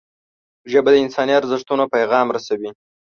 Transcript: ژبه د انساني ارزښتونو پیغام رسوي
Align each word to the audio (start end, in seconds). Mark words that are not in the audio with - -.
ژبه 0.71 0.89
د 0.91 0.95
انساني 1.03 1.33
ارزښتونو 1.39 1.83
پیغام 1.95 2.27
رسوي 2.35 2.69